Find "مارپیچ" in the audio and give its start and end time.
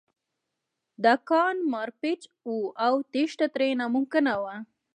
1.71-2.21